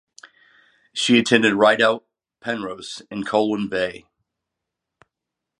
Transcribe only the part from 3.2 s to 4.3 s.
Colwyn Bay.